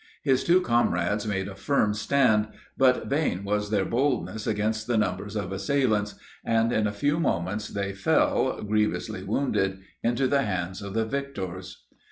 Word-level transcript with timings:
His 0.23 0.43
two 0.43 0.61
comrades 0.61 1.27
made 1.27 1.47
a 1.47 1.53
firm 1.53 1.93
stand: 1.93 2.47
but 2.75 3.05
vain 3.05 3.43
was 3.43 3.69
their 3.69 3.85
boldness 3.85 4.47
against 4.47 4.87
the 4.87 4.97
numbers 4.97 5.35
of 5.35 5.51
assailants, 5.51 6.15
and 6.43 6.71
in 6.71 6.87
a 6.87 6.91
few 6.91 7.19
moments 7.19 7.67
they 7.67 7.93
fell, 7.93 8.63
grievously 8.63 9.21
wounded, 9.23 9.77
into 10.01 10.25
the 10.27 10.41
hands 10.41 10.81
of 10.81 10.95
the 10.95 11.05
victors. 11.05 11.83